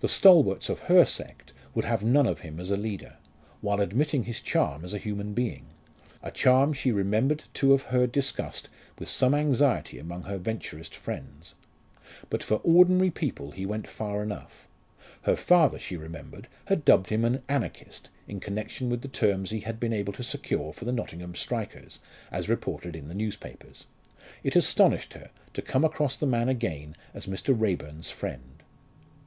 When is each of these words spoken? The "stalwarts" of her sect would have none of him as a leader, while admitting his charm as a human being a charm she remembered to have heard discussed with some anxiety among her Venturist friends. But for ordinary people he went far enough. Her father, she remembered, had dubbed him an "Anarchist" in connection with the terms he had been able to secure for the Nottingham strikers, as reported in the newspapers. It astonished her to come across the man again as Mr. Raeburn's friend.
The 0.00 0.08
"stalwarts" 0.10 0.68
of 0.68 0.80
her 0.92 1.06
sect 1.06 1.54
would 1.74 1.86
have 1.86 2.04
none 2.04 2.26
of 2.26 2.40
him 2.40 2.60
as 2.60 2.70
a 2.70 2.76
leader, 2.76 3.16
while 3.62 3.80
admitting 3.80 4.24
his 4.24 4.42
charm 4.42 4.84
as 4.84 4.92
a 4.92 4.98
human 4.98 5.32
being 5.32 5.64
a 6.22 6.30
charm 6.30 6.74
she 6.74 6.92
remembered 6.92 7.44
to 7.54 7.70
have 7.70 7.84
heard 7.84 8.12
discussed 8.12 8.68
with 8.98 9.08
some 9.08 9.34
anxiety 9.34 9.98
among 9.98 10.24
her 10.24 10.36
Venturist 10.36 10.94
friends. 10.94 11.54
But 12.28 12.42
for 12.42 12.56
ordinary 12.56 13.10
people 13.10 13.52
he 13.52 13.64
went 13.64 13.88
far 13.88 14.22
enough. 14.22 14.68
Her 15.22 15.34
father, 15.34 15.78
she 15.78 15.96
remembered, 15.96 16.46
had 16.66 16.84
dubbed 16.84 17.08
him 17.08 17.24
an 17.24 17.42
"Anarchist" 17.48 18.10
in 18.28 18.40
connection 18.40 18.90
with 18.90 19.00
the 19.00 19.08
terms 19.08 19.48
he 19.48 19.60
had 19.60 19.80
been 19.80 19.94
able 19.94 20.12
to 20.12 20.22
secure 20.22 20.74
for 20.74 20.84
the 20.84 20.92
Nottingham 20.92 21.34
strikers, 21.34 22.00
as 22.30 22.50
reported 22.50 22.94
in 22.94 23.08
the 23.08 23.14
newspapers. 23.14 23.86
It 24.42 24.56
astonished 24.56 25.14
her 25.14 25.30
to 25.54 25.62
come 25.62 25.86
across 25.86 26.16
the 26.16 26.26
man 26.26 26.50
again 26.50 26.96
as 27.14 27.24
Mr. 27.24 27.58
Raeburn's 27.58 28.10
friend. 28.10 28.62